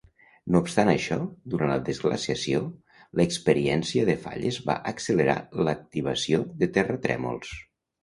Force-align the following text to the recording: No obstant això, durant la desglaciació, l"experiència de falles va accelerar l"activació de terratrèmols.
No 0.53 0.61
obstant 0.63 0.87
això, 0.93 1.17
durant 1.55 1.71
la 1.73 1.77
desglaciació, 1.89 2.63
l"experiència 3.21 4.09
de 4.11 4.19
falles 4.27 4.61
va 4.73 4.81
accelerar 4.95 5.39
l"activació 5.63 6.45
de 6.65 6.75
terratrèmols. 6.81 7.59